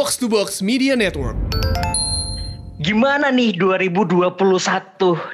[0.00, 1.36] Box to Box Media Network.
[2.80, 4.32] Gimana nih 2021?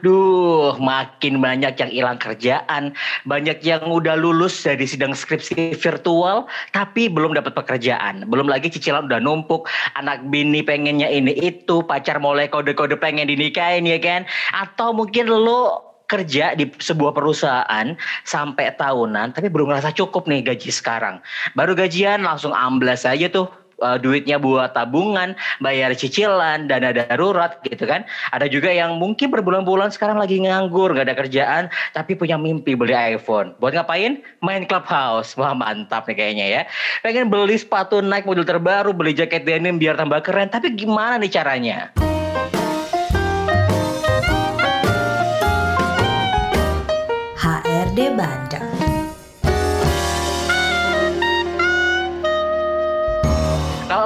[0.02, 2.90] Duh, makin banyak yang hilang kerjaan,
[3.30, 8.26] banyak yang udah lulus dari sidang skripsi virtual tapi belum dapat pekerjaan.
[8.26, 13.86] Belum lagi cicilan udah numpuk, anak bini pengennya ini itu, pacar mulai kode-kode pengen dinikahin
[13.86, 14.26] ya kan?
[14.50, 17.94] Atau mungkin lo kerja di sebuah perusahaan
[18.26, 21.22] sampai tahunan tapi belum ngerasa cukup nih gaji sekarang.
[21.54, 23.46] Baru gajian langsung amblas aja tuh
[23.82, 28.04] uh, duitnya buat tabungan, bayar cicilan, dana darurat gitu kan.
[28.32, 32.94] Ada juga yang mungkin berbulan-bulan sekarang lagi nganggur, gak ada kerjaan, tapi punya mimpi beli
[32.94, 33.52] iPhone.
[33.60, 34.20] Buat ngapain?
[34.40, 35.36] Main Clubhouse.
[35.36, 36.62] Wah mantap nih kayaknya ya.
[37.04, 41.32] Pengen beli sepatu naik model terbaru, beli jaket denim biar tambah keren, tapi gimana nih
[41.32, 41.92] caranya?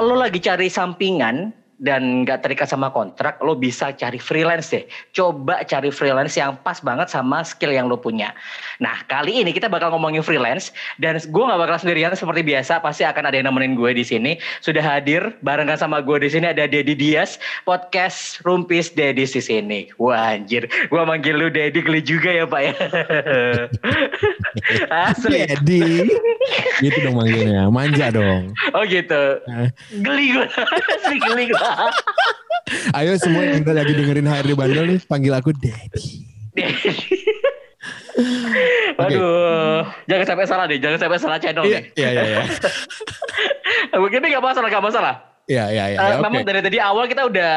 [0.01, 4.85] Kalau lagi cari sampingan dan nggak terikat sama kontrak, lo bisa cari freelance deh.
[5.17, 8.37] Coba cari freelance yang pas banget sama skill yang lo punya.
[8.77, 10.69] Nah kali ini kita bakal ngomongin freelance
[11.01, 12.85] dan gue nggak bakal sendirian seperti biasa.
[12.85, 14.37] Pasti akan ada yang nemenin gue di sini.
[14.61, 19.89] Sudah hadir barengan sama gue di sini ada Dedi Dias, podcast Rumpis Dedi di sini.
[19.97, 22.73] Wah anjir, gue manggil lu Dedi geli juga ya pak ya.
[25.09, 25.49] Asli.
[25.49, 26.13] Dedi.
[26.81, 28.53] gitu dong manggilnya, manja dong.
[28.73, 29.41] Oh gitu.
[30.01, 30.45] Geli gue,
[30.97, 31.70] asli geli gue.
[32.97, 36.23] Ayo semua yang lagi dengerin HRD Bandel nih, panggil aku Dedi.
[39.01, 41.83] Aduh, jangan sampai salah deh, jangan sampai salah channel Iya, nih.
[41.97, 42.23] iya, iya.
[42.27, 42.41] iya.
[44.01, 45.15] Mungkin gak masalah, gak masalah.
[45.49, 45.97] Iya, iya, iya.
[45.99, 47.51] Eh, ya, Memang dari tadi awal kita udah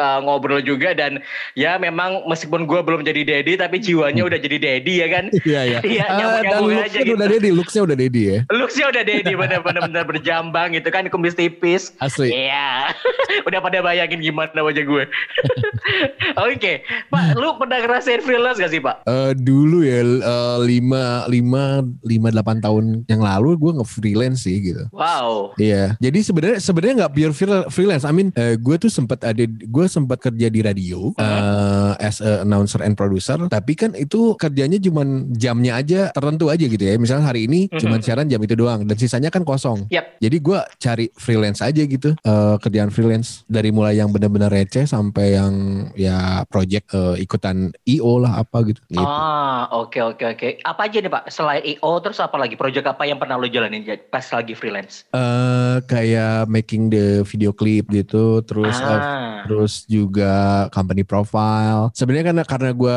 [0.00, 1.20] uh, ngobrol juga dan
[1.52, 5.24] ya memang meskipun gue belum jadi daddy tapi jiwanya udah jadi daddy ya kan.
[5.44, 5.78] Iya, iya.
[5.90, 7.14] Iya, Ah, dan looksnya gitu.
[7.14, 8.38] udah Dedi, looksnya udah Dedi ya.
[8.48, 11.92] Looksnya udah daddy bener-bener bener berjambang gitu kan kumis tipis.
[11.98, 12.30] Asli.
[12.30, 12.94] Iya,
[13.48, 15.04] udah pada bayangin gimana wajah gue.
[16.46, 19.02] Oke, Pak, lu pernah ngerasain freelance gak sih Pak?
[19.04, 21.62] Eh, dulu ya eh, lima lima
[22.00, 24.86] lima delapan tahun yang lalu gue nge freelance sih gitu.
[24.94, 25.52] Wow.
[25.56, 28.04] Iya, jadi sebenarnya sebenarnya nggak pure freel- freelance.
[28.06, 32.46] I mean, eh, gue tuh sempat ada, gue sempat kerja di radio eh, as a
[32.46, 33.36] announcer and producer.
[33.50, 36.94] Tapi kan itu kerjanya cuman jamnya aja tertentu aja gitu ya.
[36.96, 37.80] Misalnya hari ini Mhm.
[37.82, 39.90] cuman siaran jam itu doang, dan sisanya kan kosong.
[39.90, 40.20] Yap.
[40.22, 45.34] Jadi gue cari freelance aja gitu, eh, kerjaan freelance dari mulai yang benar-benar receh sampai
[45.34, 45.52] yang
[45.96, 48.80] ya project eh, ikutan IO lah apa gitu.
[48.86, 49.02] gitu.
[49.02, 50.48] Ah, oke oke oke.
[50.62, 51.24] Apa aja nih Pak?
[51.32, 52.54] Selain IO terus apa lagi?
[52.54, 55.08] Project apa yang pernah lo jalanin pas lagi freelance?
[55.10, 59.42] Eh, kayak making the video clip gitu, terus ah.
[59.46, 61.90] terus juga company profile.
[61.94, 62.96] Sebenarnya karena karena gue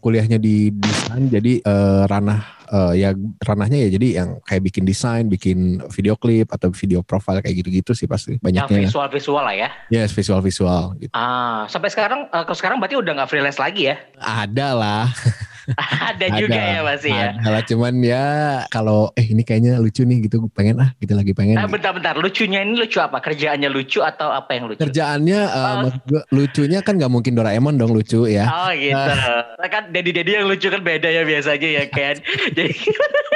[0.00, 2.40] kuliahnya di desain, jadi eh, ranah
[2.70, 3.10] eh, ya
[3.44, 7.92] ranahnya ya jadi yang kayak bikin desain, bikin video klip atau video profile kayak gitu-gitu
[7.92, 8.88] sih pasti yang banyaknya.
[8.88, 9.68] visual-visual lah ya.
[9.92, 11.12] Yes, visual visual gitu.
[11.14, 13.96] Ah, sampai sekarang eh, kalau sekarang berarti udah nggak freelance lagi ya?
[14.18, 15.06] Ada lah,
[16.12, 17.32] Ada juga ya masih ya.
[17.34, 17.62] ada lah.
[17.64, 18.24] Cuman ya
[18.68, 21.56] kalau eh ini kayaknya lucu nih gitu, pengen ah gitu lagi pengen.
[21.56, 23.20] Eh, bentar-bentar, lucunya ini lucu apa?
[23.20, 24.80] Kerjaannya lucu atau apa yang lucu?
[24.84, 25.90] Kerjaannya eh, Oh.
[26.06, 28.44] gua, lucunya kan nggak mungkin Doraemon dong lucu ya.
[28.46, 28.94] Oh gitu.
[28.94, 32.20] Nah, kan dedi-dedi yang lucu kan beda ya biasanya ya kan.
[32.56, 32.74] Jadi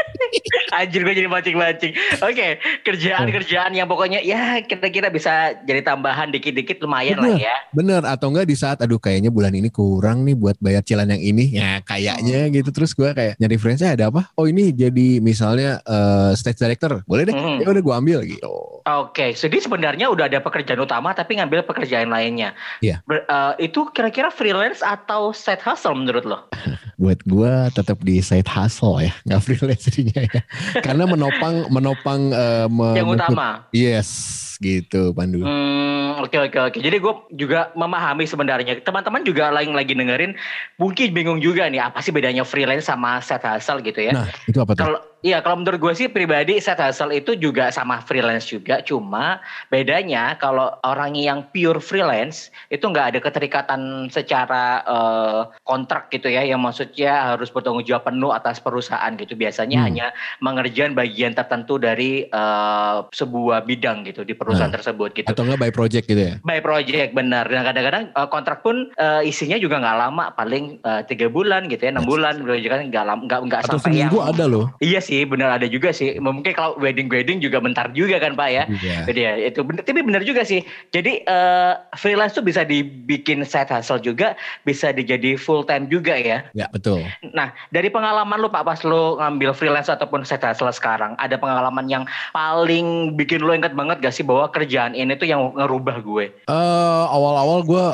[0.72, 1.92] anjir gue jadi mancing-mancing.
[2.20, 7.54] Oke, kerjaan-kerjaan yang pokoknya ya kira-kira bisa jadi tambahan dikit-dikit lumayan lah ya.
[7.70, 11.22] Bener atau enggak di saat aduh kayaknya bulan ini kurang nih buat bayar cilan yang
[11.22, 15.80] ini ya kayaknya gitu terus gua kayak nyari freelance ada apa oh ini jadi misalnya
[15.82, 17.62] eh, stage director boleh deh Mhm.
[17.62, 18.50] ya udah gua ambil gitu
[18.88, 22.56] Oke, jadi sebenarnya udah ada pekerjaan utama tapi ngambil pekerjaan lainnya.
[22.80, 23.04] Iya.
[23.04, 26.48] Ber- eh, itu kira-kira freelance atau side hustle menurut lo?
[26.98, 30.17] buat gua tetap di side hustle ya nggak freelance jadinya ya
[30.86, 33.66] karena menopang menopang eh, me- yang utama.
[33.70, 34.10] yes
[34.58, 36.78] gitu Pandu Hmm, oke oke oke.
[36.82, 38.82] Jadi gue juga memahami sebenarnya.
[38.82, 40.34] Teman-teman juga lagi lagi dengerin,
[40.74, 44.12] mungkin bingung juga nih apa sih bedanya freelance sama side hustle gitu ya.
[44.18, 47.68] nah itu apa tuh Kalau iya kalau menurut gue sih pribadi side hustle itu juga
[47.68, 54.81] sama freelance juga, cuma bedanya kalau orang yang pure freelance itu nggak ada keterikatan secara
[54.87, 59.34] eh, kontrak gitu ya, yang maksudnya harus bertanggung jawab penuh atas perusahaan gitu.
[59.34, 59.87] Biasanya Hmm.
[59.87, 60.06] hanya
[60.38, 64.76] mengerjakan bagian tertentu dari eh, sebuah bidang gitu di perusahaan Nah.
[64.78, 65.28] tersebut gitu.
[65.28, 67.50] atau enggak by project gitu ya By project benar.
[67.50, 71.90] Dan kadang-kadang eh, kontrak pun eh, isinya juga nggak lama, paling tiga bulan gitu ya,
[71.90, 72.40] enam bulan.
[72.44, 75.64] Kan nggak lama, nggak nggak atau sampai yang seminggu ada loh Iya sih, benar ada
[75.64, 76.20] juga sih.
[76.20, 78.64] Mungkin kalau wedding-wedding juga bentar juga kan Pak ya.
[78.69, 78.99] Iya.
[79.08, 80.60] Jadi ya itu bener, tapi benar juga sih.
[80.93, 84.37] Jadi eh, freelance tuh bisa dibikin side hustle juga,
[84.69, 86.44] bisa dijadi full time juga ya.
[86.52, 87.08] Ya betul.
[87.32, 91.88] Nah, dari pengalaman lu Pak pas lu ngambil freelance ataupun side hustle sekarang, ada pengalaman
[91.88, 92.05] yang
[92.37, 96.26] paling bikin lu inget banget gak sih bahwa kerjaan ini tuh yang ngerubah gue?
[96.44, 97.84] Eh awal-awal gue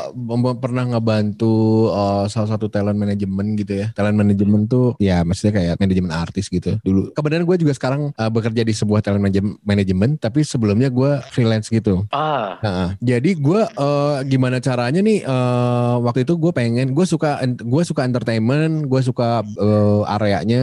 [0.59, 3.87] pernah ngebantu eh, salah satu talent manajemen gitu ya.
[3.93, 7.04] Talent manajemen tuh ya maksudnya kayak manajemen artis gitu dulu.
[7.13, 9.25] Kebetulan gue juga sekarang eh, bekerja di sebuah talent
[9.61, 12.07] manajemen, tapi sebelumnya gue freelance gitu.
[12.15, 17.43] Ah, Nah, jadi gue eh, gimana caranya nih eh, waktu itu gue pengen gue suka
[17.45, 20.63] gue suka entertainment, gue suka eh, areanya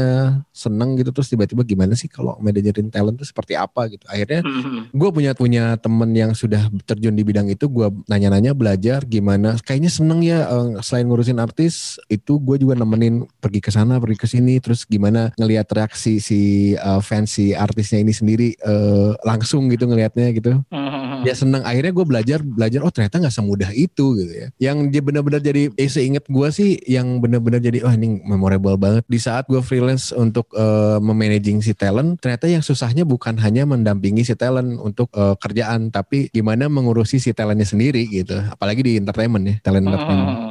[0.54, 1.12] seneng gitu.
[1.14, 4.06] Terus tiba-tiba gimana sih kalau manajerin talent itu seperti apa gitu.
[4.08, 9.04] Akhirnya hmm, gue punya punya temen yang sudah terjun di bidang itu gue nanya-nanya belajar
[9.06, 9.58] gimana.
[9.62, 14.18] Kayaknya seneng ya eh, selain ngurusin artis itu gue juga nemenin pergi ke sana pergi
[14.18, 14.58] ke sini.
[14.62, 16.31] Terus gimana ngelihat reaksi si
[16.76, 20.62] eh, fans si artisnya ini sendiri eh, langsung gitu ngelihatnya gitu.
[20.70, 21.64] Hmm, ya seneng.
[21.64, 24.48] Akhirnya gue belajar belajar oh ternyata nggak semudah itu gitu ya.
[24.60, 29.04] Yang dia benar-benar jadi eh seinget gue sih yang benar-benar jadi oh ini memorable banget.
[29.08, 34.28] Di saat gue freelance untuk eh, memanaging si talent ternyata yang susahnya bukan hanya mendampingi
[34.28, 38.38] si talent untuk eh, kerjaan tapi gimana mengurusi si talentnya sendiri gitu.
[38.52, 40.30] Apalagi di entertainment ya talent entertainment.
[40.30, 40.51] hmm.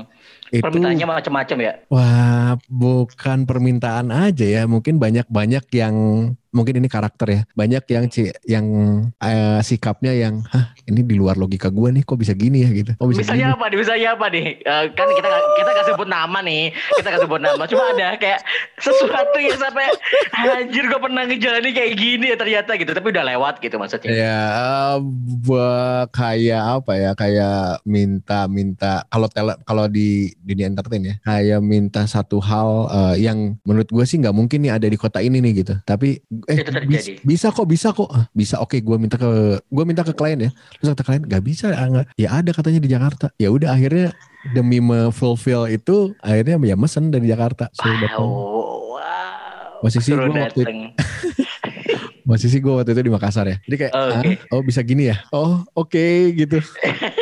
[0.50, 1.72] Itu Permintaannya macam-macam ya.
[1.86, 5.94] wah bukan permintaan aja ya mungkin banyak-banyak yang
[6.50, 8.66] mungkin ini karakter ya banyak yang ci- yang
[9.16, 12.92] eh, sikapnya yang hah ini di luar logika gue nih kok bisa gini ya gitu
[12.98, 13.78] oh bisa gini Misalnya apa nih?
[13.78, 14.46] Misalnya apa nih?
[14.60, 16.64] Eh, kan kita kita gak sebut nama nih,
[16.98, 17.62] kita gak sebut nama.
[17.64, 18.40] Cuma ada kayak
[18.76, 19.86] sesuatu yang sampai
[20.34, 22.90] anjir gue pernah ngejalanin kayak gini ya ternyata gitu.
[22.90, 24.10] Tapi udah lewat gitu maksudnya.
[24.10, 24.42] Ya,
[25.46, 27.10] gua kayak apa ya?
[27.14, 33.56] Kayak minta-minta kalau tele, kalau di dunia entertain ya, kayak minta satu hal eh, yang
[33.64, 35.74] menurut gue sih nggak mungkin nih ada di kota ini nih gitu.
[35.86, 36.86] Tapi eh Itu terjadi.
[36.86, 38.56] bis- bisa kok, bisa kok, Ah, bisa.
[38.58, 39.28] Oke, gua minta ke,
[39.66, 40.50] gua minta ke klien ya.
[40.78, 42.06] Terus kata klien nggak bisa, ah, nggak.
[42.14, 43.26] ya ada katanya di Jakarta.
[43.36, 44.14] Ya udah akhirnya
[44.50, 47.68] demi fulfill itu akhirnya ya mesen dari Jakarta.
[47.70, 48.22] Datang.
[48.22, 49.80] Wow, wow.
[49.80, 50.78] Posisi Suruh gua waktu itu- dateng.
[52.22, 53.56] Posisi gue waktu itu di Makassar ya.
[53.60, 54.32] Jadi kayak, Oh, "Ah, oke.
[54.50, 55.16] oh bisa gini ya?
[55.30, 56.62] Oh oke gitu.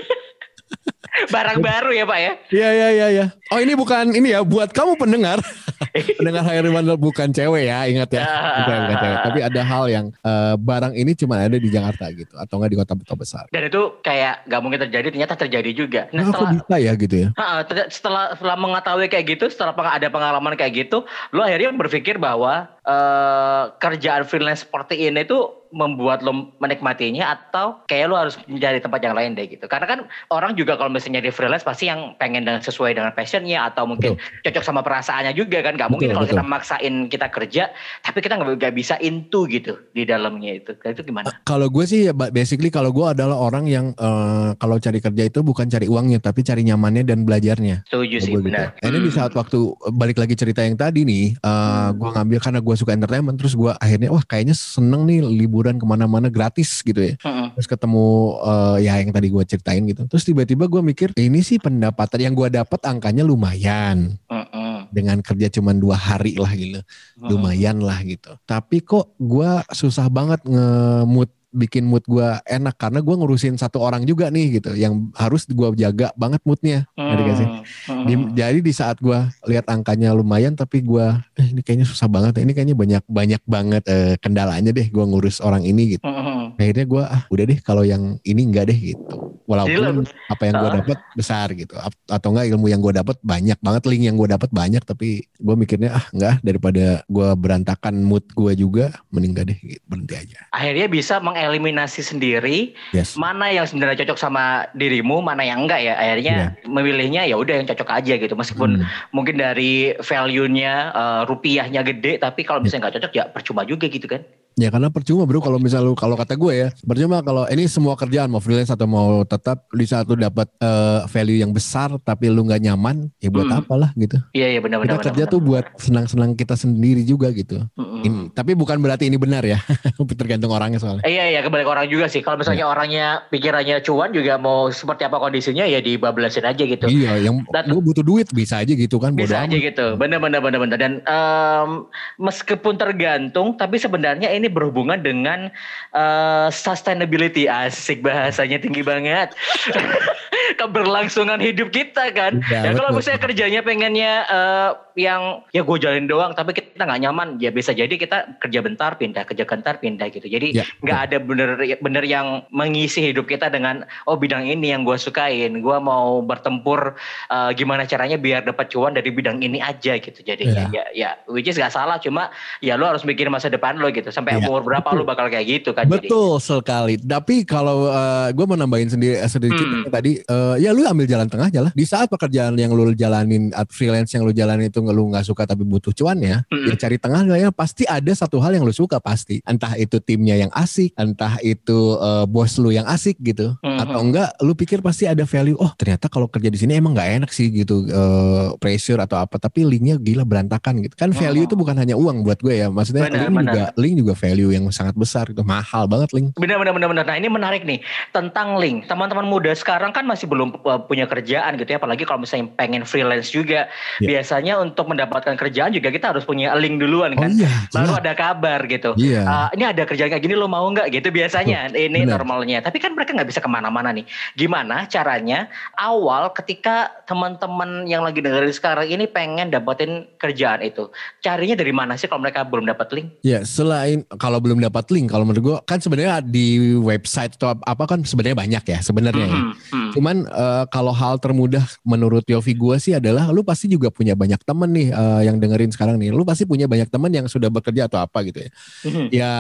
[1.39, 2.33] Barang baru ya Pak ya?
[2.51, 3.27] Iya iya iya iya.
[3.51, 5.39] Oh ini bukan ini ya buat kamu pendengar.
[6.19, 8.27] pendengar Hayri Mandel bukan cewek ya, ingat ya.
[8.63, 9.19] Bukan, bukan cewek.
[9.25, 12.79] Tapi ada hal yang eh, barang ini cuma ada di Jakarta gitu atau enggak di
[12.79, 13.45] kota-kota besar.
[13.51, 16.03] Dan itu kayak gak mungkin terjadi, ternyata terjadi juga.
[16.11, 17.29] Nah Nah, setelah bisa ya gitu ya?
[17.65, 22.69] Ter- setelah setelah mengetahui kayak gitu, setelah ada pengalaman kayak gitu, lo akhirnya berpikir bahwa
[22.83, 29.01] eh, kerjaan freelance seperti ini tuh membuat lo menikmatinya atau kayak lo harus mencari tempat
[29.05, 29.69] yang lain deh gitu.
[29.69, 29.99] Karena kan
[30.33, 34.17] orang juga kalau misalnya di freelance pasti yang pengen dengan sesuai dengan passionnya atau mungkin
[34.43, 35.77] cocok sama perasaannya juga kan.
[35.77, 36.37] Gak mungkin Betul, kalau betul.
[36.41, 37.63] kita maksain kita kerja,
[38.01, 40.73] tapi kita nggak nggak bisa into gitu di dalamnya itu.
[40.75, 41.31] Itu gimana?
[41.45, 45.23] Kalau gue sih ya, ba- basically kalau gue adalah orang yang eh, kalau cari kerja
[45.29, 47.85] itu bukan cari uangnya tapi cari nyamannya dan belajarnya.
[47.89, 48.45] Setuju sih gitu.
[48.49, 48.77] benar.
[48.81, 49.17] Nah, ini di Hmm.
[49.25, 49.59] saat waktu
[49.93, 53.73] balik lagi cerita yang tadi nih, uh, gue ngambil karena gue suka entertainment, terus gue
[53.75, 55.21] akhirnya wah kayaknya seneng nih
[55.59, 57.19] liburan ke mana-mana gratis gitu ya.
[57.19, 57.59] Mm-mm.
[57.59, 58.07] Terus ketemu
[58.39, 60.07] uh, ya yang tadi gue ceritain gitu.
[60.07, 64.87] Terus tiba-tiba gue mikir ini sih pendapatan yang gue dapat angkanya lumayan Mm-mm.
[64.95, 67.27] dengan kerja cuma dua hari lah gitu, Mm-mm.
[67.27, 68.39] lumayan lah gitu.
[68.47, 74.05] Tapi kok gue susah banget nge-mood bikin mood gue enak karena gue ngurusin satu orang
[74.05, 77.49] juga nih gitu yang harus gue jaga banget moodnya ngerti gak sih?
[77.89, 78.05] Hmm.
[78.05, 82.37] Di- jadi di saat gua lihat angkanya lumayan tapi gua eh ini kayaknya susah banget
[82.37, 82.43] ya.
[82.45, 86.57] ini kayaknya banyak banyak banget eh, kendalanya deh gua ngurus orang ini gitu Mm-mm.
[86.57, 89.17] akhirnya gua ah udah deh kalau yang ini enggak deh gitu
[89.49, 90.77] walaupun Jadi apa yang gua Ah.
[90.85, 91.75] dapat besar gitu
[92.07, 95.09] atau enggak ilmu yang gua dapat banyak banget link yang gua dapat banyak tapi
[95.41, 100.15] gua mikirnya ah enggak daripada gua berantakan mood gua juga mending enggak deh gitu, berhenti
[100.15, 105.81] aja akhirnya bisa mengeliminasi sendiri yes mana yang sebenarnya cocok sama dirimu, mana yang enggak
[105.81, 105.95] ya.
[105.95, 108.35] Akhirnya memilihnya ya udah yang cocok aja gitu.
[108.35, 108.87] Meskipun Hmm.
[109.15, 112.65] mungkin dari value-nya eh, rupiahnya gede, tapi kalau Ya.
[112.67, 114.27] misalnya nggak cocok ya percuma juga gitu kan.
[114.59, 117.95] Ya karena percuma bro kalau misal lu kalau kata gue ya percuma kalau ini semua
[117.95, 122.27] kerjaan mau freelance atau mau tetap di saat lu dapat eh, value yang besar tapi
[122.27, 123.61] lu nggak nyaman ya buat Hmm.
[123.61, 124.19] apalah gitu.
[124.33, 124.99] Iya iya Kita benar-benar.
[125.01, 127.63] kerja tuh buat senang-senang kita sendiri juga gitu.
[127.73, 128.01] Mm-mm.
[128.01, 129.63] Ini, tapi bukan berarti ini benar ya.
[130.19, 131.03] Tergantung orangnya soalnya.
[131.03, 132.19] Eh, Iya iya kebalik orang juga sih.
[132.19, 132.69] Kalau misalnya Iya.
[132.69, 136.85] orangnya pikirannya cuan juga mau seperti apa kondisinya ya dibablasin aja gitu.
[136.85, 139.15] Iya, yang Dan- gue butuh duit bisa aja gitu kan.
[139.15, 139.63] Bisa aja amat.
[139.65, 141.71] gitu, bener-bener bener-bener dan em,
[142.19, 145.53] meskipun tergantung, tapi sebenarnya ini berhubungan dengan
[145.95, 147.47] eh, sustainability.
[147.49, 149.33] Asik bahasanya tinggi banget.
[150.57, 152.41] keberlangsungan hidup kita kan.
[152.49, 157.03] Ya, ya kalau misalnya kerjanya pengennya uh, yang ya gue jalin doang tapi kita nggak
[157.07, 160.27] nyaman ya bisa jadi kita kerja bentar pindah kerja bentar pindah gitu.
[160.27, 164.73] Jadi ya, nggak ya, ada bener bener yang mengisi hidup kita dengan oh bidang ini
[164.73, 165.61] yang gue sukain.
[165.61, 166.97] Gue mau bertempur
[167.31, 170.67] uh, gimana caranya biar dapat cuan dari bidang ini aja gitu jadi ya.
[170.69, 174.11] Ya, ya which is gak salah cuma ya lo harus mikir masa depan lo gitu.
[174.11, 176.47] Sampai ya, umur berapa lo bakal kayak gitu kan betul jadi.
[176.47, 179.91] sekali tapi kalau uh, eh, gue mau nambahin sendiri sedikit hmm.
[179.93, 183.53] tadi uh, ya lu ambil jalan tengah aja lah di saat pekerjaan yang lu jalanin
[183.69, 186.69] freelance yang lu jalanin itu lu nggak suka tapi butuh cuan ya, mm-hmm.
[186.71, 189.41] ya cari tengah ya pasti ada satu hal yang lu suka pasti.
[189.45, 193.83] Entah itu timnya yang asik, entah itu uh, bos lu yang asik gitu, mm-hmm.
[193.83, 195.57] atau enggak lu pikir pasti ada value.
[195.61, 199.37] Oh ternyata kalau kerja di sini emang nggak enak sih gitu, uh, pressure atau apa.
[199.37, 200.95] Tapi linknya gila berantakan gitu.
[200.95, 201.49] Kan value oh.
[201.49, 203.53] itu bukan hanya uang buat gue ya, maksudnya bener, link bener.
[203.53, 206.35] juga link juga value yang sangat besar gitu, mahal banget link.
[206.35, 207.05] Benar benar benar benar.
[207.07, 207.79] Nah ini menarik nih
[208.11, 208.91] tentang link.
[208.91, 212.83] Teman-teman muda sekarang kan masih belum uh, punya kerjaan gitu ya, apalagi kalau misalnya pengen
[212.83, 213.71] freelance juga.
[214.03, 214.19] Yeah.
[214.19, 217.31] Biasanya untuk mendapatkan kerjaan juga kita harus punya link duluan oh kan.
[217.31, 218.99] Oh, iya, Baru ada kabar gitu.
[218.99, 219.23] Iya.
[219.23, 221.71] Uh, ini ada kerjaan kayak gini lo mau nggak gitu biasanya.
[221.71, 222.19] Ini bener.
[222.19, 222.59] normalnya.
[222.65, 224.09] Tapi kan mereka nggak bisa ke mana-mana nih.
[224.35, 225.47] Gimana caranya
[225.79, 230.89] awal ketika teman-teman yang lagi dengerin sekarang ini pengen dapetin kerjaan itu.
[231.21, 233.09] Carinya dari mana sih kalau mereka belum dapat link?
[233.21, 237.85] Ya selain kalau belum dapat link, kalau menurut gue kan sebenarnya di website atau apa
[237.85, 239.29] kan sebenarnya banyak ya sebenarnya.
[239.29, 239.53] Mm -hmm.
[239.53, 239.93] ya.
[239.93, 244.41] Cuman uh, kalau hal termudah menurut Yofi gue sih adalah lu pasti juga punya banyak
[244.47, 247.91] temen nih uh, yang dengerin sekarang nih, lu pasti punya banyak teman yang sudah bekerja
[247.91, 248.51] atau apa gitu ya.
[248.89, 249.07] Mm-hmm.
[249.13, 249.33] Ya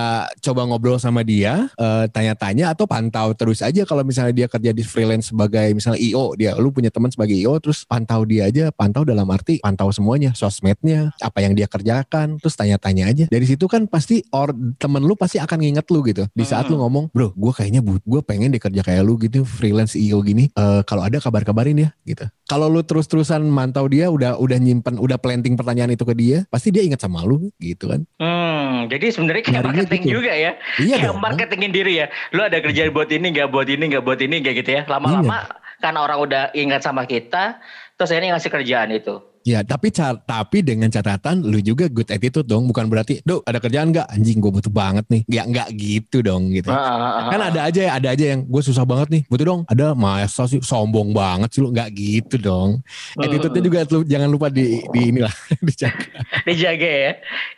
[0.44, 4.84] coba ngobrol sama dia, uh, tanya-tanya atau pantau terus aja kalau misalnya dia kerja di
[4.84, 9.06] freelance sebagai misalnya IO, dia lu punya teman sebagai IO terus pantau dia aja, pantau
[9.06, 13.24] dalam arti pantau semuanya, sosmednya, apa yang dia kerjakan, terus tanya-tanya aja.
[13.30, 16.26] Dari situ kan pasti or temen lu pasti akan nginget lu gitu.
[16.32, 20.20] Di saat lu ngomong, "Bro, gue kayaknya gue pengen dikerja kayak lu gitu, freelance IO
[20.20, 20.50] gini.
[20.58, 22.26] Uh, kalau ada kabar-kabarin ya." gitu.
[22.48, 26.72] Kalau lu terus-terusan mantau dia udah udah nyimpen udah planting pertanyaan itu ke dia, pasti
[26.72, 28.00] dia ingat sama lu gitu kan.
[28.16, 30.14] Hmm, jadi sebenarnya kayak Nyarinya marketing gitu.
[30.16, 30.52] juga ya.
[30.80, 31.20] Iya kayak dong.
[31.20, 32.06] marketingin diri ya.
[32.32, 34.82] Lu ada kerjaan buat ini nggak buat ini nggak buat ini kayak gitu ya.
[34.88, 35.76] Lama-lama iya.
[35.78, 37.60] karena orang udah ingat sama kita,
[38.00, 39.27] terus ini ngasih kerjaan itu.
[39.48, 43.96] Ya, tapi tapi dengan catatan lu juga good attitude dong, bukan berarti, "Duh, ada kerjaan
[43.96, 44.12] nggak?
[44.12, 46.68] Anjing gue butuh banget nih." Ya nggak gitu dong gitu.
[46.68, 49.46] Ah, ah, ah, kan ada aja ya, ada aja yang gue susah banget nih, butuh
[49.48, 49.60] dong.
[49.64, 52.84] Ada masa sih sombong banget sih lu, nggak gitu dong.
[53.16, 55.32] Uh, Attitude-nya juga lu jangan lupa di di inilah
[55.66, 56.20] dijaga.
[56.44, 57.12] dijaga ya.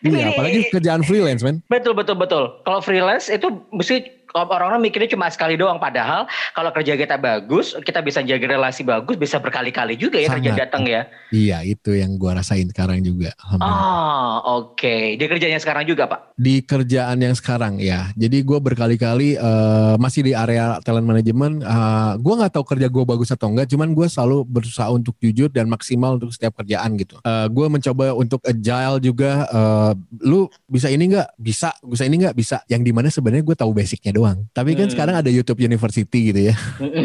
[0.06, 1.59] Iya, apalagi kerjaan freelance, man.
[1.66, 2.62] Betul betul betul.
[2.62, 8.00] Kalau freelance itu mesti orang-orang mikirnya cuma sekali doang padahal kalau kerja kita bagus kita
[8.04, 10.37] bisa jaga relasi bagus bisa berkali-kali juga ya Sangat.
[10.42, 11.02] kerja datang ya.
[11.30, 14.78] Iya itu yang gua rasain sekarang juga oh oke.
[14.78, 15.02] Okay.
[15.16, 16.34] di kerjanya sekarang juga pak?
[16.37, 18.10] Di kerjaan yang sekarang ya.
[18.14, 23.04] Jadi gua berkali-kali uh, masih di area talent management uh, gua nggak tahu kerja gua
[23.06, 27.18] bagus atau enggak cuman gua selalu berusaha untuk jujur dan maksimal untuk setiap kerjaan gitu.
[27.22, 31.28] Uh, gua mencoba untuk agile juga uh, lu bisa ini nggak?
[31.40, 31.72] Bisa.
[31.80, 32.34] Bisa ini nggak?
[32.37, 32.62] Bisa.
[32.68, 34.19] Yang di mana sebenarnya gue tahu basicnya doang.
[34.52, 34.94] Tapi kan hmm.
[34.94, 36.54] sekarang ada YouTube University gitu ya.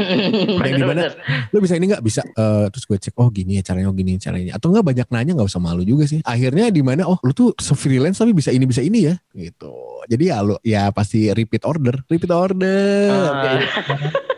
[0.67, 1.11] yang di mana
[1.53, 4.17] lu bisa ini nggak bisa uh, terus gue cek oh gini ya caranya oh gini
[4.17, 6.19] caranya atau nggak banyak nanya nggak usah malu juga sih.
[6.25, 10.03] Akhirnya di mana oh lu tuh freelance tapi bisa ini bisa ini ya gitu.
[10.05, 13.09] Jadi ya lu ya pasti repeat order, repeat order.
[13.09, 14.25] Uh.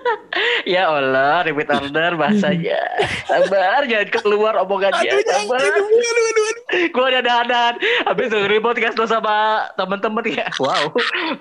[0.65, 2.79] ya Allah, repeat order bahasanya.
[3.27, 5.11] Sabar, jangan keluar omongannya.
[5.11, 5.59] Aduh, Sabar.
[5.59, 6.55] Aduh, aduh, aduh, aduh.
[6.91, 7.73] Gue udah dadan.
[8.07, 10.47] Habis dengerin podcast lo sama temen-temen ya.
[10.59, 10.91] Wow.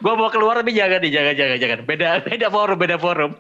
[0.03, 1.79] Gue mau keluar tapi jangan nih, jangan, jangan, jangan.
[1.85, 3.33] Beda, beda forum, beda forum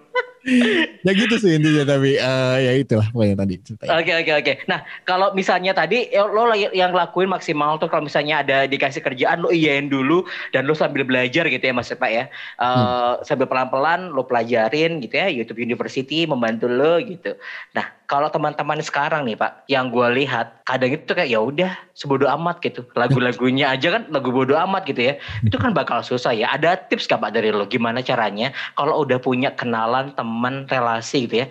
[1.02, 3.54] ya gitu sih intinya tapi uh, ya itulah pokoknya tadi
[3.86, 4.52] Oke oke oke.
[4.70, 9.42] Nah kalau misalnya tadi ya, lo yang lakuin maksimal tuh kalau misalnya ada dikasih kerjaan
[9.42, 10.22] lo iyain dulu
[10.54, 12.30] dan lo sambil belajar gitu ya mas Pak ya.
[12.60, 13.26] Uh, hmm.
[13.26, 17.34] Sambil pelan-pelan lo pelajarin gitu ya YouTube University membantu lo gitu.
[17.74, 22.30] Nah kalau teman-teman sekarang nih Pak, yang gue lihat kadang itu kayak ya udah sebodoh
[22.38, 22.86] amat gitu.
[22.94, 25.14] Lagu-lagunya aja kan lagu bodoh amat gitu ya.
[25.42, 26.54] Itu kan bakal susah ya.
[26.54, 31.44] Ada tips gak Pak dari lo gimana caranya kalau udah punya kenalan teman relasi gitu
[31.44, 31.46] ya,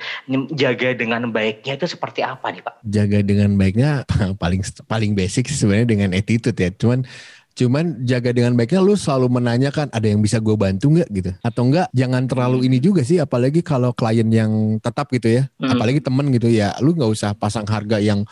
[0.56, 2.74] jaga dengan baiknya itu seperti apa nih Pak?
[2.88, 4.08] Jaga dengan baiknya
[4.42, 6.72] paling paling basic sebenarnya dengan attitude ya.
[6.72, 7.04] Cuman
[7.56, 11.32] Cuman jaga dengan baiknya lu selalu menanyakan ada yang bisa gue bantu nggak gitu.
[11.40, 15.48] Atau enggak jangan terlalu ini juga sih apalagi kalau klien yang tetap gitu ya.
[15.56, 15.72] Hmm.
[15.72, 16.76] Apalagi temen gitu ya.
[16.84, 18.28] Lu nggak usah pasang harga yang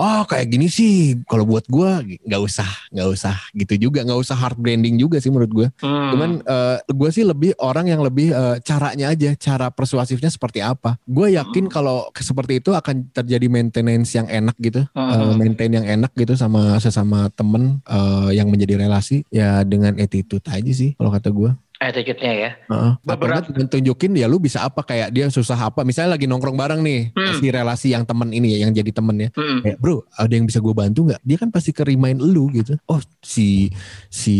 [0.00, 4.32] oh kayak gini sih kalau buat gue nggak usah nggak usah gitu juga nggak usah
[4.32, 6.10] hard branding juga sih menurut gue hmm.
[6.16, 10.64] cuman uh, eh, gue sih lebih orang yang lebih uh, caranya aja cara persuasifnya seperti
[10.64, 11.72] apa gue yakin hmm.
[11.72, 14.96] kalau seperti itu akan terjadi maintenance yang enak gitu hmm.
[14.96, 20.42] uh, maintain yang enak gitu sama sesama temen uh, yang menjadi relasi ya dengan attitude
[20.48, 22.50] aja sih kalau kata gue attitude-nya ya.
[22.68, 25.80] Uh, Beberapa- tunjukin ya lu bisa apa kayak dia susah apa.
[25.80, 27.40] Misalnya lagi nongkrong bareng nih Hmm.
[27.40, 29.32] si relasi yang temen ini ya yang jadi temennya.
[29.32, 29.64] Mm-mm.
[29.64, 31.20] Kayak bro ada yang bisa gue bantu nggak?
[31.22, 32.76] Dia kan pasti ke remind lu gitu.
[32.84, 33.72] Oh si
[34.12, 34.36] si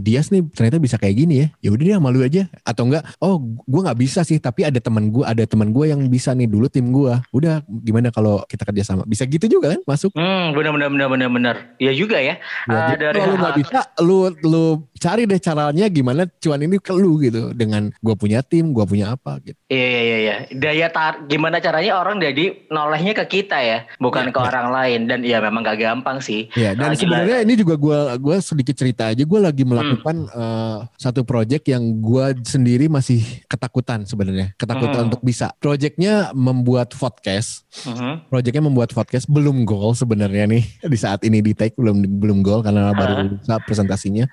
[0.00, 1.46] Dias nih ternyata bisa kayak gini ya.
[1.60, 2.46] Ya udah dia malu aja.
[2.62, 3.02] Atau enggak?
[3.18, 6.46] Oh gue nggak bisa sih tapi ada teman gue ada teman gue yang bisa nih
[6.46, 7.12] dulu tim gue.
[7.34, 9.02] Udah gimana kalau kita kerja sama?
[9.02, 10.14] Bisa gitu juga kan masuk.
[10.14, 11.56] Hmm, benar benar benar benar benar.
[11.76, 12.38] Ya juga ya.
[12.68, 16.78] Ya, jadi dari kalau lu nggak bisa, lu lu cari deh caranya gimana cuan ini
[16.78, 19.56] ke lu gitu dengan gue punya tim, gue punya apa gitu.
[19.66, 20.34] Iya iya iya iya.
[20.52, 25.00] Daya tar gimana caranya orang jadi nolehnya ke kita ya, bukan Iya, ke orang lain
[25.08, 26.46] dan ya memang gak gampang sih.
[26.52, 31.24] Ya dan sebenarnya ini juga gue gua sedikit cerita aja, gue lagi melakukan eh, satu
[31.24, 35.08] project yang gue sendiri masih ketakutan sebenarnya, ketakutan Hmm.
[35.08, 35.54] untuk bisa.
[35.56, 38.28] Projectnya membuat podcast, Mhm.
[38.28, 42.60] projectnya membuat podcast belum goal sebenarnya nih di saat ini di take belum belum goal
[42.60, 44.26] karena baru bisa presentasinya.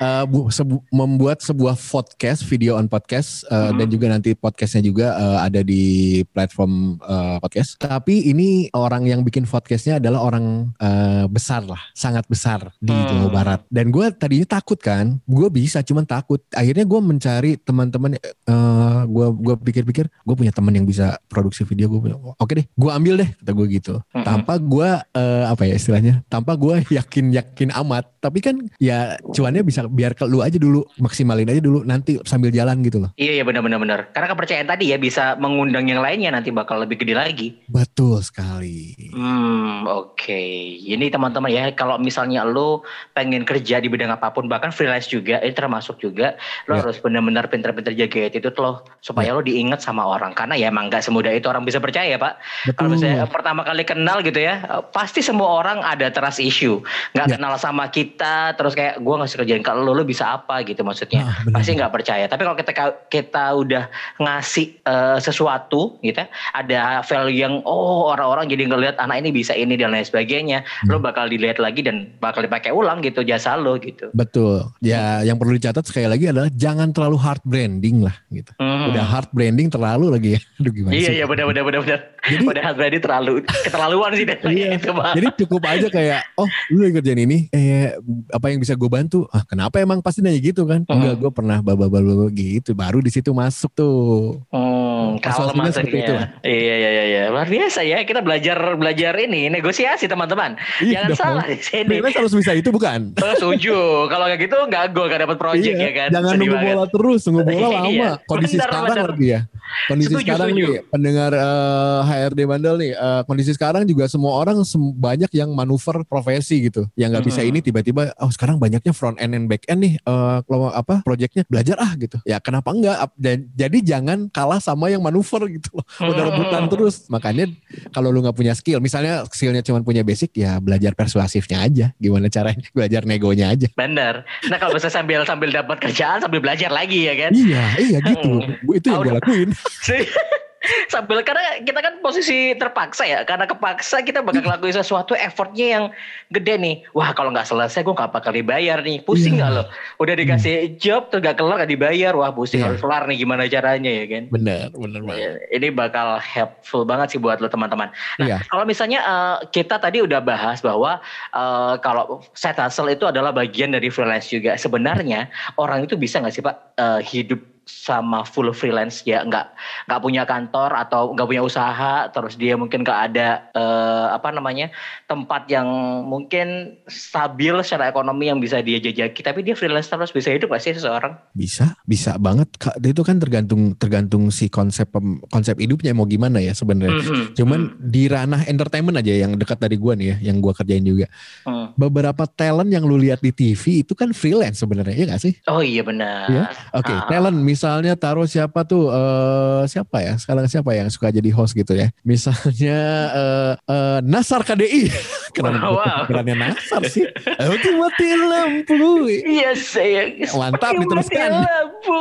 [0.00, 3.76] Eh, bu- sebu- membuat sebuah podcast video on podcast eh, Hmm.
[3.76, 5.82] dan juga nanti podcastnya juga eh, ada di
[6.26, 7.76] platform eh, podcast.
[7.76, 13.08] Tapi ini orang yang bikin podcastnya adalah orang eh, besar lah, sangat besar di Hmm.
[13.12, 13.60] Jawa Barat.
[13.68, 16.40] Dan gue tadinya takut kan, gue bisa cuman takut.
[16.50, 18.16] Akhirnya gue mencari teman-teman.
[18.16, 21.92] eh gue gue pikir-pikir, gue punya teman yang bisa produksi video.
[21.92, 23.94] Gue oke deh, gue ambil deh kata gue gitu.
[24.16, 24.24] Mhm.
[24.24, 28.08] Tanpa gue eh, apa ya istilahnya, tanpa gue yakin yakin amat.
[28.16, 31.82] Tapi kan ya cuannya bisa biar ke lu aja dulu, maksimalin aja dulu.
[31.82, 33.10] Nanti sambil jalan gitu loh.
[33.18, 34.00] Iya iya benar benar benar.
[34.14, 37.48] Karena kepercayaan tadi ya bisa mengundang yang lainnya nanti bakal lebih gede lagi.
[37.66, 38.94] Betul sekali.
[39.10, 40.42] Hmm, oke.
[40.80, 45.42] Ini teman-teman ya, kalau misalnya lo pengen kerja di bidang apa pun, bahkan freelance juga,
[45.42, 46.38] ini termasuk juga,
[46.70, 46.86] lo Ya.
[46.86, 50.30] harus benar-benar pinter-pinter jaga attitude lo, supaya lo diingat sama orang.
[50.32, 52.34] Karena ya emang gak semudah itu orang bisa percaya, Pak.
[52.78, 56.78] Kalau misalnya pertama kali kenal gitu ya, eh, pasti semua orang ada trust issue.
[57.16, 57.34] Nggak Ya.
[57.36, 61.24] kenal sama kita, terus kayak gue ngasih kerjain ke lo, lo bisa apa gitu maksudnya.
[61.24, 62.24] Ah, pasti nggak percaya.
[62.24, 62.72] Tapi kalau kita
[63.06, 63.84] kita udah
[64.18, 69.52] ngasih eh, sesuatu gitu, ya, ada value yang oh orang-orang jadi ngelihat anak ini bisa
[69.52, 70.90] ini dan lain sebagainya, Hmm.
[70.90, 74.08] lo bakal dilihat lagi dan bakal dipakai ulang gitu jasa lo gitu.
[74.12, 74.66] Betul.
[74.80, 78.50] Ya, yang perlu dicatat sekali lagi adalah jangan terlalu hard branding lah gitu.
[78.56, 78.90] Hmm.
[78.90, 80.40] Udah hard branding terlalu lagi ya.
[80.58, 81.14] Aduh gimana Iya sih?
[81.16, 82.00] iya benar benar benar benar.
[82.20, 84.68] Jadi- Padahal berarti terlalu keterlaluan sih dan Iya.
[84.74, 84.90] itu.
[84.90, 87.94] Jadi cukup aja kayak, oh lu lagi kerjain ini, eh
[88.28, 89.24] apa yang bisa gue bantu?
[89.30, 90.82] Ah kenapa emang pasti nanya gitu kan?
[90.84, 90.94] Hmm.
[90.96, 94.42] Enggak, gue pernah bawa-bawa gitu, baru di situ masuk tuh.
[94.50, 96.14] Hmm, kalau seperti itu.
[96.42, 97.22] Iya iya iya iya.
[97.28, 100.58] Luar biasa ya kita belajar belajar ini negosiasi teman-teman.
[100.80, 101.18] Iya Jangan dong.
[101.20, 101.94] salah di sini.
[102.00, 103.14] Harus bisa itu bukan?
[103.14, 103.78] Oh, setuju.
[104.08, 106.08] Kalau kayak gitu nggak gol gak dapat project Iya, ya kan.
[106.10, 106.74] Jangan Sedih nunggu banget.
[106.74, 107.86] bola terus, nunggu bola lama.
[107.86, 109.08] Iya, Kondisi benar, sekarang benar.
[109.12, 109.40] lagi ya.
[109.86, 110.64] Kondisi Setuju, sekarang setuju.
[110.66, 115.50] nih, pendengar eh, HRD Bandel nih, eh, kondisi sekarang juga semua orang sem- banyak yang
[115.50, 116.86] manuver profesi gitu.
[116.94, 117.48] Yang nggak bisa Mhm.
[117.48, 121.42] ini tiba-tiba, oh sekarang banyaknya front end and back end nih, eh, kalau apa projectnya
[121.44, 122.18] belajar ah gitu.
[122.22, 122.96] Ya kenapa enggak?
[123.14, 125.84] Dan- Jadi jangan kalah sama yang manuver gitu loh.
[126.00, 127.08] Udah rebutan terus.
[127.08, 127.50] Makanya
[127.90, 131.86] kalau lu nggak punya skill, misalnya skillnya cuma punya basic, ya belajar persuasifnya aja.
[131.96, 132.62] Gimana caranya?
[132.76, 133.68] Belajar negonya aja.
[133.72, 134.22] Bener.
[134.46, 137.32] Nah kalau bisa sambil sambil dapat kerjaan sambil belajar lagi ya kan.
[137.32, 138.30] Iya, iya gitu.
[138.38, 138.72] Hmm.
[138.72, 139.48] Itu yang gue lakuin.
[140.92, 145.84] sambil karena kita kan posisi terpaksa ya karena kepaksa kita bakal ngelakuin sesuatu effortnya yang
[146.28, 149.48] gede nih wah kalau nggak selesai gue nggak bakal dibayar nih pusing Iya.
[149.48, 149.62] nggak lo
[150.04, 152.76] udah dikasih job terus gak kelar gak dibayar wah pusing Iya.
[152.76, 155.20] harus kelar nih gimana caranya ya kan Bener, bener banget.
[155.24, 157.88] Ya, ini bakal helpful banget sih buat lo teman-teman.
[158.20, 158.36] Nah, Iya.
[158.44, 161.00] kalau misalnya eh, kita tadi udah bahas bahwa
[161.32, 164.60] eh, kalau side hustle itu adalah bagian dari freelance juga.
[164.60, 169.46] Sebenarnya orang itu bisa nggak sih pak eh, hidup sama full freelance ya nggak
[169.86, 174.74] nggak punya kantor atau nggak punya usaha terus dia mungkin nggak ada eh, apa namanya
[175.06, 175.66] tempat yang
[176.04, 180.62] mungkin stabil secara ekonomi yang bisa dia jajaki tapi dia freelance terus bisa hidup nggak
[180.62, 181.14] sih seseorang?
[181.32, 182.50] Bisa, bisa banget.
[182.58, 184.90] Kak, Itu kan tergantung tergantung si konsep
[185.30, 187.00] konsep hidupnya mau gimana ya sebenarnya.
[187.00, 187.24] Mhm.
[187.38, 191.06] Cuman di ranah entertainment aja yang dekat dari gua nih ya, yang gua kerjain juga.
[191.46, 191.72] Hmm.
[191.78, 195.34] Beberapa talent yang lu lihat di TV itu kan freelance sebenarnya, ya gak sih?
[195.46, 196.26] Oh iya benar.
[196.28, 196.44] Iya.
[196.76, 197.06] Oke, Ah.
[197.06, 200.16] talent misalnya taruh siapa tuh eh siapa ya?
[200.16, 201.92] Sekarang siapa yang suka jadi host gitu ya?
[202.00, 202.78] Misalnya
[203.12, 204.88] eh eh, Nasar KDI.
[205.36, 205.76] Kenapa Wow.
[205.76, 205.84] wow.
[206.08, 207.04] kepikirannya Nasar sih?
[207.36, 209.04] Mati mati lampu.
[209.28, 211.20] Yes, saya Mantap, diteruskan.
[211.20, 211.98] mati lampu.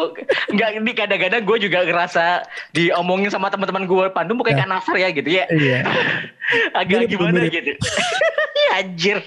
[0.47, 4.61] Enggak, ini kadang-kadang gue juga ngerasa diomongin sama teman-teman gue Pandu kayak Ya.
[4.63, 5.43] kan Nasar ya gitu ya.
[5.51, 5.79] Iya.
[6.79, 7.51] Agak Mirip, gimana mirip.
[7.51, 7.71] gitu.
[8.79, 9.19] Anjir.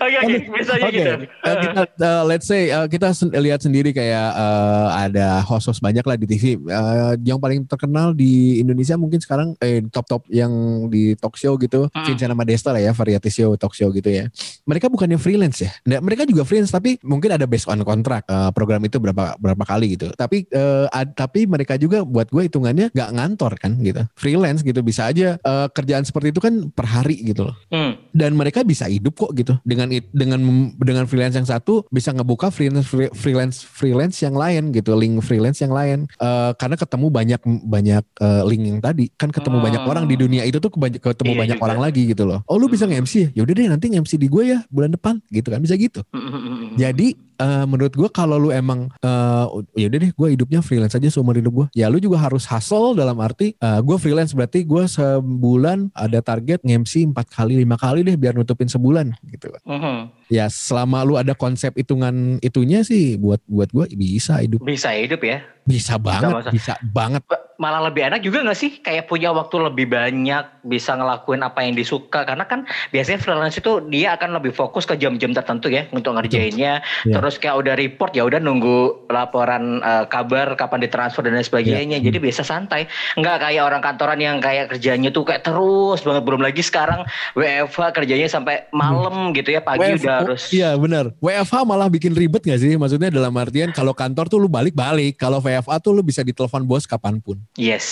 [0.00, 1.12] Oke oke, biasanya Oke, gitu.
[1.40, 6.02] uh, kita uh, let's say uh, kita sen- lihat sendiri kayak uh, ada host-host banyak
[6.02, 6.44] lah di TV.
[6.58, 10.50] Uh, yang paling terkenal di Indonesia mungkin sekarang eh top-top yang
[10.86, 12.04] di talk show gitu, Hmm.
[12.06, 14.28] Vincent sama Desta lah ya, variety show, talk show gitu ya.
[14.64, 15.72] Mereka bukannya freelance ya?
[15.84, 19.64] Nah, mereka juga freelance tapi mungkin ada based on kontrak uh, program itu berapa berapa
[19.64, 20.12] kali gitu.
[20.12, 24.04] Tapi uh, ad- tapi mereka juga buat gue hitungannya nggak ngantor kan gitu.
[24.14, 27.94] Freelance gitu bisa aja uh, kerjaan seperti itu kan per hari gitu loh Hmm.
[28.10, 30.40] dan mereka bisa hidup kok gitu dengan it- dengan
[30.76, 35.58] dengan freelance yang satu bisa ngebuka freelance free- freelance freelance yang lain gitu link freelance
[35.58, 39.66] yang lain Eh, karena ketemu banyak banyak eh, link yang tadi kan ketemu Hmm.
[39.66, 41.66] banyak orang di dunia itu tuh kebany- ketemu Iya banyak juga.
[41.66, 42.92] orang lagi gitu loh oh lu bisa Hmm.
[42.96, 46.02] nge-MC ya yaudah deh nanti nge-MC di gue ya bulan depan gitu kan bisa gitu
[46.10, 49.44] Hmm, hmm, jadi eh, menurut gue kalau lu emang eh
[49.76, 51.66] ya udah deh gue hidupnya freelance aja seumur hidup gue.
[51.72, 56.60] Ya lu juga harus hustle dalam arti eh, gue freelance berarti gue sebulan ada target
[56.60, 59.48] nge-MC empat kali lima kali deh biar nutupin sebulan gitu.
[59.66, 60.08] Hmm.
[60.30, 65.20] Ya selama lu ada konsep hitungan itunya sih buat buat gue bisa hidup Bisa hidup
[65.20, 65.42] ya.
[65.60, 66.50] bisa banget masa.
[66.50, 67.22] bisa banget.
[67.54, 68.82] Malah lebih enak juga gak sih?
[68.82, 72.26] Kayak punya waktu lebih banyak, bisa ngelakuin apa yang disuka.
[72.26, 76.82] Karena kan biasanya freelance itu dia akan lebih fokus ke jam-jam tertentu ya untuk ngerjainnya.
[77.06, 77.14] Iya.
[77.14, 82.00] Terus kayak udah report ya udah nunggu laporan eh, kabar kapan ditransfer dan lain sebagainya.
[82.02, 82.06] Iya.
[82.08, 82.90] Jadi bisa santai.
[83.14, 86.24] Nggak kayak orang kantoran yang kayak kerjanya tuh kayak terus banget.
[86.26, 87.06] Belum lagi sekarang
[87.38, 89.62] WFH kerjanya sampai malam gitu ya.
[89.62, 90.42] Pagi WF udah harus.
[90.50, 91.14] Iya benar.
[91.18, 92.74] WFH malah bikin ribet gak sih?
[92.74, 95.16] Maksudnya dalam artian kalau kantor tuh lu balik-balik.
[95.16, 97.38] Kalau WFA tuh lu bisa ditelepon bos kapan pun.
[97.54, 97.86] Yes.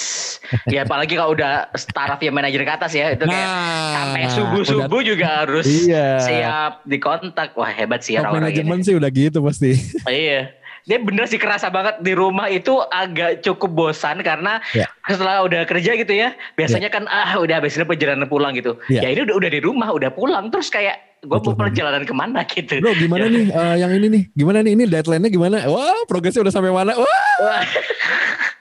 [0.67, 3.13] Ya apalagi kalau udah staraf ya manajer ke atas ya.
[3.13, 3.49] Itu kayak
[3.93, 6.21] sampai Nah, subuh-subuh juga harus Iya.
[6.21, 7.53] siap dikontak.
[7.53, 9.73] Wah hebat sih orang-orang manajemen sih udah gitu pasti.
[10.09, 10.53] Iya.
[10.89, 14.89] Dia bener sih kerasa banget di rumah itu agak cukup bosan karena Ya.
[15.05, 18.81] setelah udah kerja gitu ya, biasanya kan ah udah habis ini perjalanan pulang gitu.
[18.89, 19.05] Ya.
[19.05, 22.41] Ya ini udah udah di rumah, udah pulang terus kayak gue mau perjalanan ke mana
[22.45, 22.79] gitu.
[22.79, 23.33] Bro gimana Ya.
[23.33, 24.23] nih eh, yang ini nih?
[24.33, 25.57] Gimana nih ini deadline-nya gimana?
[25.67, 26.95] Wah progresnya udah sampai mana?
[26.95, 27.63] Wah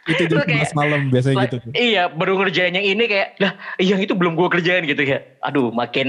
[0.08, 1.58] itu jam kayak- 11 malam biasanya Lah, gitu.
[1.70, 5.20] Iya, baru ngerjain yang ini kayak, lah yang itu belum gue kerjain gitu ya.
[5.44, 6.08] Aduh, makin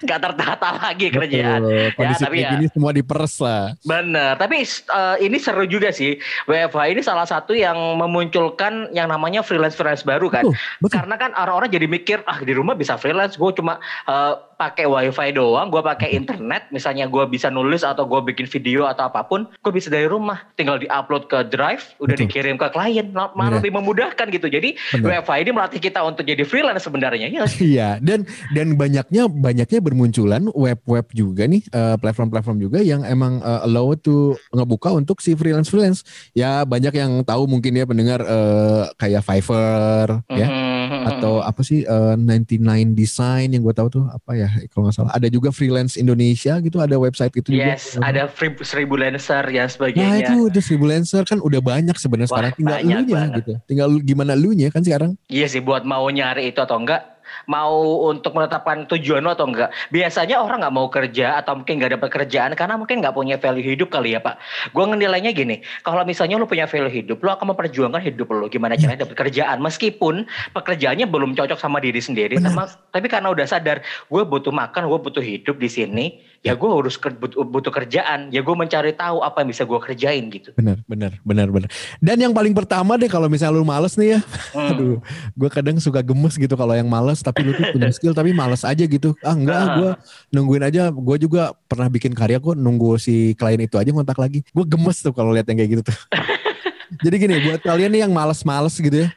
[0.00, 1.60] gak tertata lagi kerjaan.
[1.60, 1.76] Betul.
[1.76, 3.76] Ya, Kondisi tapi kayak ya gini semua diperes lah.
[3.82, 4.32] bener.
[4.34, 6.16] Tapi eh, ini seru juga sih.
[6.44, 10.42] WFH ini salah satu yang memunculkan yang namanya freelance-freelance baru kan.
[10.42, 10.94] Betul, betul.
[10.96, 15.30] Karena kan orang-orang jadi mikir, ah di rumah bisa freelance, gue cuma eh, pakai wifi
[15.30, 19.46] doang, gue pakai internet, misalnya gue bisa nulis atau gue bikin video atau apa pun,
[19.46, 22.26] gue bisa dari rumah, tinggal diupload ke Drive, udah Betul.
[22.26, 23.62] dikirim ke klien, malah Bener.
[23.62, 24.50] lebih memudahkan gitu.
[24.50, 25.22] Jadi Bener.
[25.22, 27.46] WFH ini melatih kita untuk jadi freelance sebenarnya, ya?
[27.62, 33.62] Iya, dan dan banyaknya banyaknya bermunculan web-web juga nih eh, platform-platform juga yang emang eh,
[33.62, 36.02] allow to ngebuka untuk si freelance freelance.
[36.34, 40.67] Ya banyak yang tahu mungkin ya pendengar eh, kayak Fiverr ya Mhm.
[41.10, 42.58] Atau apa sih eh, 99
[42.92, 45.12] Design yang gue tahu tuh apa ya kalau nggak salah.
[45.12, 47.72] Ada juga freelance Indonesia gitu, ada website gitu juga.
[47.72, 50.24] Yes, ada free, seribu lancer Nah sebagainya.
[50.24, 53.36] itu udah freelancer kan udah banyak sebenarnya sekarang tinggal elunya banget.
[53.38, 53.52] gitu.
[53.66, 55.16] Tinggal lu- gimana lu nya kan sekarang.
[55.26, 59.70] Iya sih buat mau nyari itu atau enggak mau untuk menetapkan tujuan lo atau enggak?
[59.92, 63.64] Biasanya orang nggak mau kerja atau mungkin nggak dapat kerjaan karena mungkin nggak punya value
[63.64, 64.40] hidup kali ya pak.
[64.74, 68.46] Gue ngenilainya gini kalau misalnya lo punya value hidup lo akan memperjuangkan hidup lo.
[68.48, 68.84] Gimana Iya.
[68.88, 69.58] caranya dapat kerjaan?
[69.60, 74.88] Meskipun pekerjaannya belum cocok sama diri sendiri sama tapi karena udah sadar gue butuh makan
[74.88, 76.04] gue butuh hidup di sini
[76.38, 80.54] ya gue harus butuh, kerjaan ya gue mencari tahu apa yang bisa gue kerjain gitu
[80.54, 81.70] Bener, bener, bener, bener.
[81.98, 84.20] Dan yang paling pertama deh kalau misalnya lu males nih ya,
[84.54, 84.70] Hmm.
[84.72, 84.96] Aduh,
[85.34, 88.62] gue kadang suka gemes gitu kalau yang males tapi lu tuh punya skill tapi males
[88.62, 89.12] aja gitu.
[89.20, 89.74] Ah enggak, Ah.
[89.76, 89.90] gue
[90.32, 90.88] nungguin aja.
[90.94, 94.40] Gue juga pernah bikin karya kok nunggu si klien itu aja ngontak lagi.
[94.54, 95.98] Gue gemes tuh kalau lihat yang kayak gitu tuh.
[97.04, 99.08] Jadi gini, buat kalian nih yang males-males gitu ya,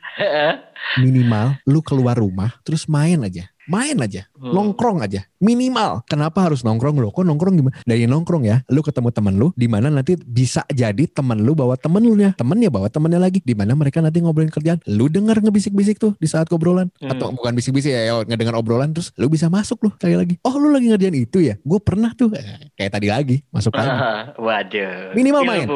[0.99, 3.47] minimal lu keluar rumah terus main aja.
[3.71, 4.51] Main aja, Hmm.
[4.51, 6.03] nongkrong aja, minimal.
[6.03, 7.07] Kenapa harus nongkrong lo?
[7.07, 7.79] Kok nongkrong gimana?
[7.81, 11.79] Dari nongkrong ya, lu ketemu temen lu, di mana nanti bisa jadi temen lu bawa
[11.79, 14.83] temen lu nya, temennya bawa temennya lagi, di mana mereka nanti ngobrolin kerjaan.
[14.91, 17.15] Lu denger ngebisik-bisik tuh di saat ngobrolan, Hmm.
[17.15, 20.35] atau bukan bisik-bisik ya, ya ngedenger obrolan terus lu bisa masuk lu sekali lagi.
[20.43, 21.55] Oh lu lagi ngerjain itu ya?
[21.63, 23.87] Gue pernah tuh, Eh, kayak tadi lagi, masuk lagi.
[24.43, 25.15] Waduh.
[25.15, 25.67] Minimal main.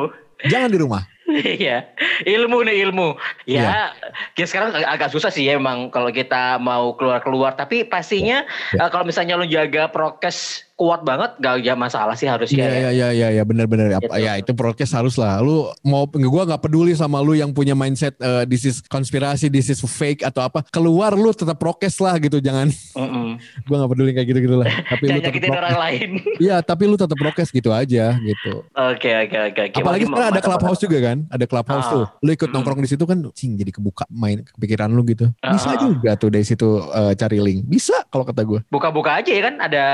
[0.44, 1.15] Jangan di rumah.
[1.58, 1.90] Iya,
[2.22, 3.18] ilmu nih ilmu.
[3.50, 3.62] Iya.
[3.66, 3.82] Ya,
[4.38, 7.58] ya sekarang ag- agak susah sih ya emang kalau kita mau keluar-keluar.
[7.58, 8.86] Tapi pastinya Ya.
[8.86, 12.60] eh, kalau misalnya lu jaga prokes kuat banget, gak ya masalah sih harusnya.
[12.60, 12.76] Iya ya.
[12.76, 14.28] iya iya iya ya, benar-benar Apa- Gitu.
[14.28, 15.40] ya itu prokes harus lah.
[15.40, 19.68] Lu mau gua nggak peduli sama lu yang punya mindset eh, this is konspirasi, this
[19.68, 20.68] is fake atau apa.
[20.68, 22.38] Keluar lu tetap prokes lah gitu.
[22.38, 23.40] Jangan Mm-mm.
[23.68, 24.68] gua nggak peduli kayak gitu-gitu lah.
[24.92, 26.10] Tapi lu tetap orang lain.
[26.46, 28.54] Iya, tapi lu tetap prokes gitu aja gitu.
[28.68, 29.62] Oke oke oke.
[29.72, 29.78] oke.
[29.80, 31.18] Apalagi sekarang ada clubhouse juga kan?
[31.32, 31.94] Ada clubhouse Ah.
[31.96, 32.06] tuh.
[32.20, 32.54] Lu ikut Mm.
[32.54, 35.32] nongkrong di situ kan, cing jadi kebuka main kepikiran lu gitu.
[35.40, 35.80] Bisa Ah.
[35.80, 37.64] juga tuh dari situ eh, cari link.
[37.64, 38.60] Bisa kalau kata gue.
[38.68, 39.86] Buka-buka aja ya kan ada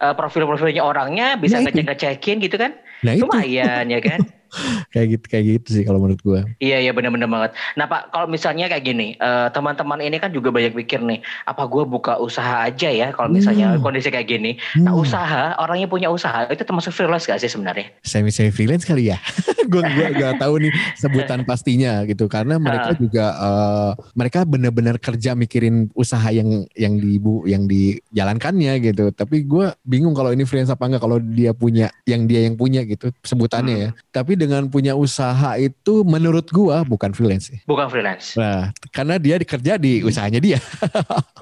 [0.00, 1.82] eh, profil-profilnya orangnya, bisa Nah, itu.
[1.82, 2.72] ngecek-ngecekin gitu kan.
[3.04, 4.18] Nah itu Lumayan ya kan.
[4.92, 6.40] kayak gitu kayak gitu sih kalau menurut gue.
[6.58, 7.50] Iya iya benar-benar banget.
[7.74, 11.62] Nah Pak, kalau misalnya kayak gini, eh, teman-teman ini kan juga banyak pikir nih, apa
[11.64, 13.80] gue buka usaha aja ya kalau misalnya Hmm.
[13.80, 14.56] kondisi kayak gini.
[14.76, 15.02] Nah Hmm.
[15.02, 17.90] usaha, orangnya punya usaha itu termasuk freelance gak sih sebenarnya?
[18.00, 19.18] semi semi freelance kali ya.
[19.64, 22.96] gue gua gak tahu nih sebutan pastinya gitu karena mereka Ah.
[22.96, 29.10] juga eh, mereka benar-benar kerja mikirin usaha yang yang di yang dijalankannya gitu.
[29.10, 32.84] Tapi gue bingung kalau ini freelance apa enggak kalau dia punya yang dia yang punya
[32.84, 33.90] gitu sebutannya ya.
[34.10, 37.48] Tapi dengan punya usaha itu menurut gua bukan freelance.
[37.64, 38.34] Bukan freelance.
[38.34, 40.58] Nah, karena dia dikerja di usahanya dia.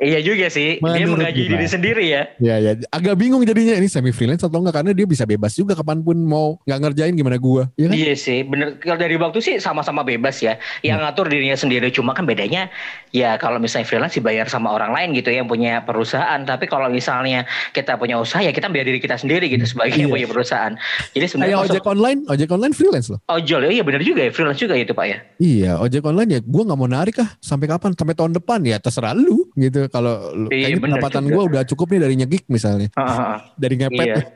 [0.02, 1.50] Iya juga sih, dia Menurut menggaji gua.
[1.54, 2.22] diri sendiri ya.
[2.36, 5.72] ya ya agak bingung jadinya ini semi freelance atau enggak karena dia bisa bebas juga
[5.72, 7.70] kapan pun mau nggak ngerjain gimana gua.
[7.76, 7.94] Ya kan?
[7.94, 8.76] Iya sih, bener.
[8.76, 10.58] Kalau dari waktu sih sama-sama bebas ya.
[10.80, 11.04] Yang Hmm.
[11.06, 11.88] ngatur dirinya sendiri.
[11.88, 12.66] Cuma kan bedanya
[13.10, 16.40] ya kalau misalnya freelance dibayar sama orang lain gitu ya yang punya perusahaan.
[16.42, 20.10] Tapi kalau misalnya kita punya usaha ya kita bayar diri kita sendiri gitu sebagai yang
[20.10, 20.14] Iya.
[20.18, 20.72] punya perusahaan.
[21.14, 23.22] Jadi sebenarnya ojek online, ojek online freelance loh.
[23.28, 25.18] ojol ya, iya bener juga ya freelance juga itu pak ya.
[25.38, 27.94] Iya, ojek online ya gue nggak mau narik ah sampai kapan?
[27.94, 29.86] Sampai tahun depan ya terserah lu gitu.
[29.86, 33.36] Kalau Iya, kayaknya pendapatan gue udah cukup nih dari nyegik misalnya, Heeh.
[33.54, 34.06] dari ngepet.
[34.08, 34.16] Iya.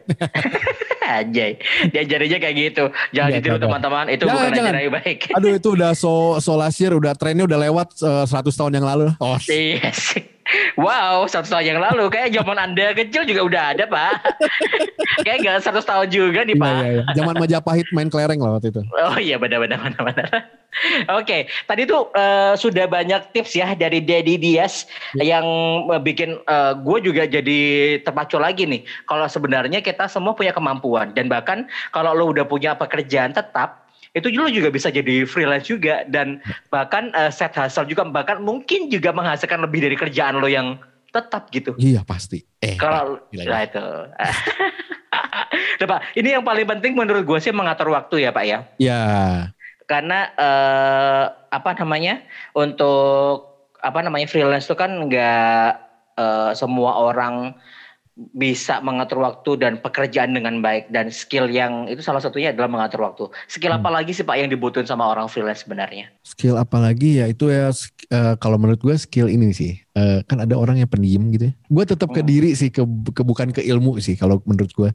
[1.06, 1.54] Anjay,
[1.88, 2.84] diajarinya kayak gitu.
[3.12, 4.66] Jangan Iya, ditiru teman-teman, itu Jangan, bukan jangan.
[4.66, 5.18] ajaran yang baik.
[5.32, 8.82] Aduh itu udah so so last year, udah trennya udah lewat eh, 100 tahun yang
[8.84, 9.14] lalu.
[9.18, 10.35] Oh, Iya sih.
[10.78, 14.14] Wow, satu tahun yang lalu kayak zaman anda kecil juga udah ada pak.
[15.26, 16.74] kayak gak satu tahun juga nih iya, pak.
[16.78, 17.04] iya, iya.
[17.18, 18.82] Zaman Majapahit main kelereng loh waktu itu.
[18.94, 20.28] Oh iya benar-benar benar-benar.
[21.18, 24.86] Oke, tadi tuh eh, sudah banyak tips ya dari Daddy Dias
[25.18, 25.46] yang
[25.90, 26.38] eh, bikin
[26.82, 27.60] gue juga jadi
[28.06, 28.86] terpacu lagi nih.
[29.08, 33.85] Kalau sebenarnya kita semua punya kemampuan dan bahkan kalau lo udah punya pekerjaan tetap
[34.16, 36.40] itu lo juga bisa jadi freelance juga dan
[36.72, 40.80] bahkan eh, set hustle juga bahkan mungkin juga menghasilkan lebih dari kerjaan lo yang
[41.12, 41.76] tetap gitu.
[41.76, 42.40] Iya pasti.
[42.64, 43.84] Eh, Kalau gila, nah itu.
[45.76, 49.00] Nah, Pak, ini yang paling penting menurut gue sih mengatur waktu ya Pak ya ya
[49.86, 55.70] karena eh, apa namanya untuk apa namanya freelance itu kan nggak
[56.18, 57.54] eh, semua orang
[58.16, 63.04] bisa mengatur waktu dan pekerjaan dengan baik dan skill yang itu salah satunya adalah mengatur
[63.04, 63.28] waktu.
[63.44, 63.84] Skill Hmm.
[63.84, 66.15] apa lagi sih Pak yang dibutuhin sama orang freelance sebenarnya?
[66.26, 67.70] Skill apa lagi ya itu ya
[68.10, 71.52] eh, kalau menurut gue skill ini sih Eh, kan ada orang yang pendiam gitu ya.
[71.72, 72.28] Gue tetap ke Hmm.
[72.28, 74.92] diri sih ke, ke bukan ke ilmu sih kalau menurut gue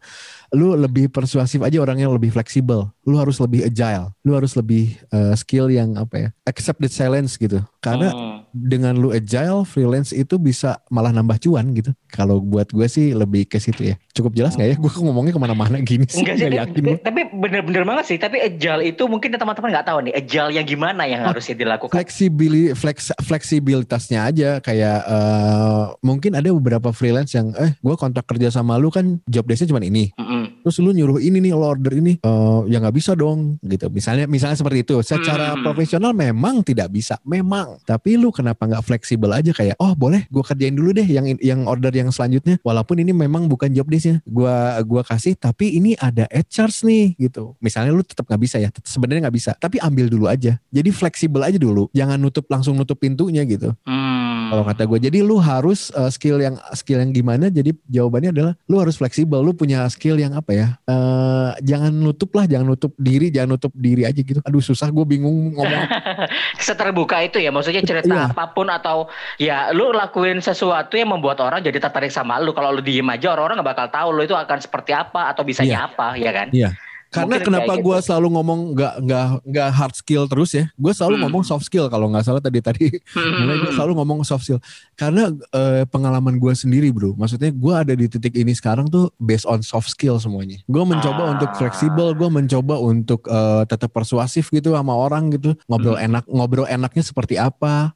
[0.52, 5.34] lu lebih persuasif aja orangnya lebih fleksibel lu harus lebih agile lu harus lebih eh,
[5.34, 7.66] skill yang apa ya accept the challenge gitu.
[7.80, 8.46] Karena Hmm.
[8.54, 11.98] dengan lu agile freelance itu bisa malah nambah cuan gitu.
[12.06, 13.96] Kalau buat gue sih lebih ke situ ya.
[14.12, 14.76] Cukup jelas nggak ya?
[14.78, 18.18] Gue ngomongnya ke mana-mana gini sih Enggak sih, tapi- yakin gue tapi bener-bener banget sih.
[18.20, 21.94] Tapi agile itu mungkin teman-teman nggak tahu nih, agile yang gimana yang Ah, harusnya dilakukan.
[21.94, 28.50] fleksibili flex, fleksibilitasnya aja kayak eh, mungkin ada beberapa freelance yang eh gue kontrak kerja
[28.50, 30.41] sama lu kan job desknya cuma ini Mm-mm.
[30.62, 32.18] Terus lu nyuruh ini nih lo order ini.
[32.22, 33.90] Eh ya nggak bisa dong gitu.
[33.90, 34.96] Misalnya misalnya seperti itu.
[35.02, 35.66] Secara Hmm.
[35.66, 37.82] profesional memang tidak bisa memang.
[37.84, 41.66] Tapi lu kenapa nggak fleksibel aja kayak oh boleh gue kerjain dulu deh yang yang
[41.66, 42.62] order yang selanjutnya.
[42.62, 44.22] Walaupun ini memang bukan job desknya.
[44.24, 44.54] Gue
[44.86, 47.58] gua kasih tapi ini ada ad charge nih gitu.
[47.60, 49.52] Misalnya lu tetap nggak bisa ya sebenarnya nggak bisa.
[49.58, 50.62] Tapi ambil dulu aja.
[50.70, 51.90] Jadi fleksibel aja dulu.
[51.92, 53.74] Jangan nutup langsung nutup pintunya gitu.
[53.84, 54.21] Hmm.
[54.52, 55.00] Kalau kata gue.
[55.00, 59.40] Jadi lu harus uh, skill yang skill yang gimana jadi jawabannya adalah lu harus fleksibel.
[59.40, 60.68] Lu punya skill yang apa ya?
[60.84, 64.44] Eh, jangan nutup lah jangan nutup diri jangan nutup diri aja gitu.
[64.44, 65.84] Aduh susah gue bingung ngomong.
[66.68, 68.36] Seterbuka itu ya maksudnya cerita Iya.
[68.36, 69.08] apa pun atau
[69.40, 72.52] ya lu lakuin sesuatu yang membuat orang jadi tertarik sama lu.
[72.52, 75.88] Kalau lu diem aja orang-orang nggak bakal tahu lu itu akan seperti apa atau bisanya
[75.88, 75.88] Iya.
[75.88, 76.48] apa ya kan?
[76.52, 76.70] Iya.
[77.12, 78.06] Karena Mungkin kenapa gue gitu.
[78.08, 81.24] selalu ngomong nggak nggak nggak hard skill terus ya gue selalu Hmm.
[81.28, 83.76] ngomong soft skill kalau nggak salah tadi tadi mulai gue Hmm.
[83.76, 84.64] selalu ngomong soft skill
[84.96, 89.44] karena eh, pengalaman gue sendiri bro maksudnya gue ada di titik ini sekarang tuh based
[89.44, 91.32] on soft skill semuanya gue mencoba Ah.
[91.36, 96.08] untuk fleksibel gue mencoba untuk eh, tetap persuasif gitu sama orang gitu ngobrol Hmm.
[96.08, 97.92] enak ngobrol enaknya seperti apa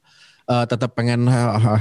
[0.46, 1.28] eh, tetap pengen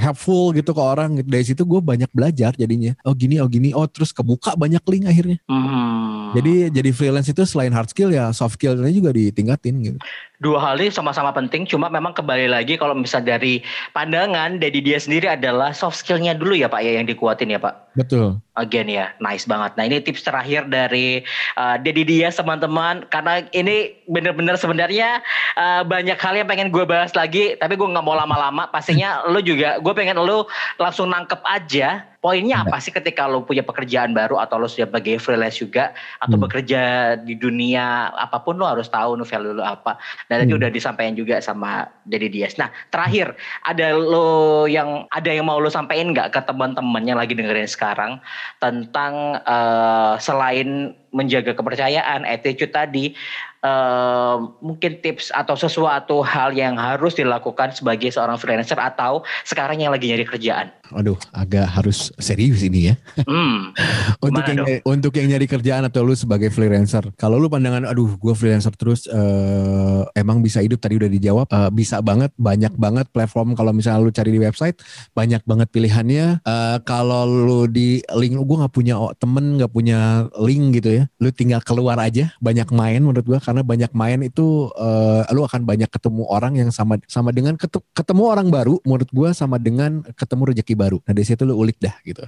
[0.02, 1.28] helpful gitu ke orang gitu.
[1.28, 5.04] dari situ gue banyak belajar jadinya oh gini oh gini oh terus kebuka banyak link
[5.08, 6.32] akhirnya Hmm.
[6.36, 9.98] jadi jadi freelance itu selain hard skill ya soft skillnya juga ditingkatin gitu
[10.42, 13.64] dua hal ini sama-sama penting cuma memang kembali lagi kalau misalnya dari
[13.96, 17.92] pandangan dari dia sendiri adalah soft skillnya dulu ya pak ya yang dikuatin ya pak
[17.94, 19.74] betul Again ya, nice banget.
[19.74, 21.26] Nah ini tips terakhir dari
[21.58, 23.02] uh, Dedi Dias teman-teman.
[23.10, 25.26] Karena ini bener-bener sebenarnya
[25.58, 27.58] uh, banyak hal yang pengen gue bahas lagi.
[27.58, 28.53] Tapi gue nggak mau lama-lama.
[28.70, 30.46] Pastinya lu juga, gue pengen lu
[30.78, 35.20] langsung nangkep aja Poinnya apa sih ketika lo punya pekerjaan baru atau lo sudah sebagai
[35.20, 35.92] freelance juga
[36.24, 36.44] atau hmm.
[36.48, 36.80] bekerja
[37.20, 40.00] di dunia apa pun lo harus tahu no value lo apa.
[40.32, 40.56] Dan hmm.
[40.56, 42.56] udah disampaikan juga sama Dedi Dias.
[42.56, 43.36] Nah terakhir
[43.68, 48.16] ada lo yang ada yang mau lo sampaikan nggak ke teman-teman yang lagi dengerin sekarang
[48.56, 53.14] tentang uh, selain menjaga kepercayaan, attitude tadi,
[53.62, 59.94] uh, mungkin tips atau sesuatu hal yang harus dilakukan sebagai seorang freelancer atau sekarang yang
[59.94, 60.74] lagi nyari kerjaan?
[60.90, 62.94] Aduh, agak harus serius ini ya.
[63.24, 63.72] Hmm,
[64.26, 64.68] untuk yang dong?
[64.84, 69.06] untuk yang nyari kerjaan atau lu sebagai freelancer, kalau lu pandangan, aduh, gue freelancer terus,
[69.08, 74.04] uh, emang bisa hidup tadi udah dijawab, uh, bisa banget, banyak banget platform kalau misalnya
[74.04, 74.78] lu cari di website,
[75.16, 76.44] banyak banget pilihannya.
[76.44, 81.30] Uh, kalau lu di link, gue nggak punya temen, nggak punya link gitu ya lu
[81.30, 85.88] tinggal keluar aja banyak main menurut gua karena banyak main itu uh, lu akan banyak
[85.88, 87.56] ketemu orang yang sama sama dengan
[87.94, 91.78] ketemu orang baru menurut gua sama dengan ketemu rezeki baru nah dari situ lu ulik
[91.80, 92.24] dah gitu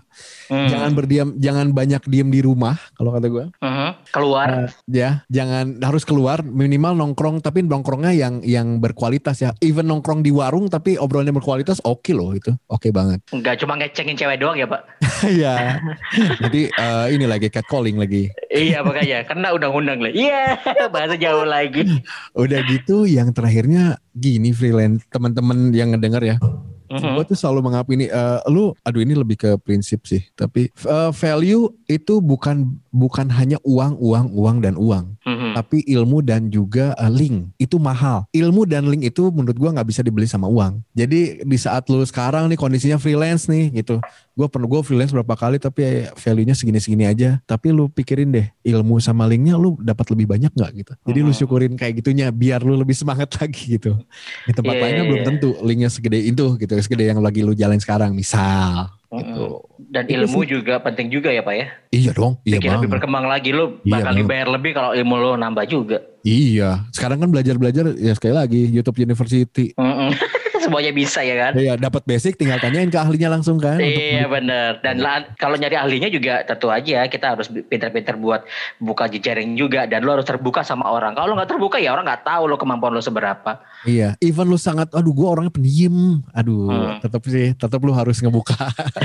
[0.51, 0.69] hmm.
[0.73, 3.91] jangan berdiam jangan banyak diem di rumah kalau kata gua hmm.
[4.11, 9.87] keluar uh, ya jangan harus keluar minimal nongkrong tapi nongkrongnya yang yang berkualitas ya even
[9.87, 13.77] nongkrong di warung tapi obrolannya berkualitas oke okay loh itu oke okay banget nggak cuma
[13.77, 14.83] ngecengin cewek doang ya pak
[15.37, 15.81] Iya.
[16.41, 18.29] Jadi uh, ini lagi catcalling lagi.
[18.53, 20.13] iya makanya karena undang-undang lah.
[20.13, 20.61] Iya
[20.95, 21.85] bahasa jauh lagi.
[22.37, 26.37] Udah gitu yang terakhirnya gini freelance teman-teman yang ngedenger ya.
[26.87, 27.15] Mm-hmm.
[27.19, 30.23] Gue tuh selalu menganggap ini, uh, lu, aduh ini lebih ke prinsip sih.
[30.39, 35.53] Tapi uh, value itu bukan bukan hanya uang, uang, uang dan uang, mm-hmm.
[35.61, 38.25] tapi ilmu dan juga uh, link itu mahal.
[38.33, 40.81] Ilmu dan link itu menurut gue nggak bisa dibeli sama uang.
[40.97, 44.01] Jadi di saat lu sekarang nih kondisinya freelance nih gitu,
[44.33, 47.37] gue pernah gue freelance berapa kali tapi value-nya segini-segini aja.
[47.45, 50.93] Tapi lu pikirin deh ilmu sama linknya lu dapat lebih banyak nggak gitu.
[51.05, 51.37] Jadi mm-hmm.
[51.37, 53.93] lu syukurin kayak gitunya biar lu lebih semangat lagi gitu.
[54.49, 55.09] Di tempat yeah, lainnya yeah.
[55.13, 55.29] belum iya.
[55.29, 59.21] tentu linknya segede itu gitu segede yang lagi lu jalan sekarang misal mm-hmm.
[59.23, 59.47] gitu.
[59.87, 61.67] Dan ilmu itu juga penting juga ya pak ya?
[61.95, 62.37] Iya dong.
[62.43, 65.99] Iya Bikin lebih berkembang lagi lu iya bakal dibayar lebih kalau ilmu lu nambah juga.
[66.27, 66.85] Iya.
[66.91, 69.73] Sekarang kan belajar belajar ya sekali lagi YouTube University.
[69.79, 70.11] Mm-hmm.
[70.67, 71.53] semuanya bisa ya kan?
[71.55, 73.79] Iya, dapat basic tinggal tanyain ke ahlinya langsung kan.
[73.79, 74.83] Iya benar.
[74.83, 78.43] Dan lah, kalau nyari ahlinya juga tentu aja kita harus pintar-pintar buat
[78.83, 81.15] buka jejaring juga dan lo harus terbuka sama orang.
[81.15, 83.63] Kalau lo nggak terbuka ya orang nggak tahu lo kemampuan lo seberapa.
[83.87, 86.99] Iya, even lo sangat, aduh gue orangnya pendiam, aduh hmm.
[87.07, 88.59] tetap sih, tetap lo harus ngebuka.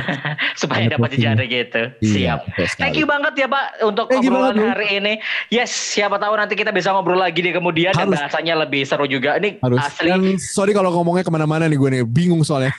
[0.61, 1.81] Supaya dapat jejaring gitu.
[2.01, 2.79] Iya, Siap.
[2.81, 5.13] Thank you banget ya Pak untuk Thank obrolan hari ini.
[5.53, 8.09] Yes, siapa tahu nanti kita bisa ngobrol lagi di kemudian harus.
[8.09, 9.37] dan bahasanya lebih seru juga.
[9.37, 9.79] Ini harus.
[9.83, 10.09] asli.
[10.09, 12.71] Dan sorry kalau ngomongnya ke mana ke mana-mana nih gue nih bingung soalnya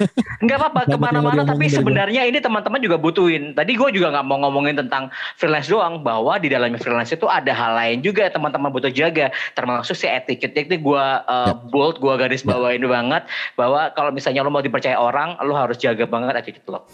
[0.45, 4.41] nggak apa-apa ke mana-mana tapi sebenarnya ini teman-teman juga butuhin tadi gue juga nggak mau
[4.49, 8.91] ngomongin tentang freelance doang bahwa di dalamnya freelance itu ada hal lain juga teman-teman butuh
[8.91, 11.55] jaga termasuk si etiket ini gue uh, ya.
[11.69, 12.57] bold gue garis ya.
[12.57, 12.89] bawain ya.
[12.89, 13.23] banget
[13.55, 16.89] bahwa kalau misalnya lo mau dipercaya orang lo harus jaga banget etiket lo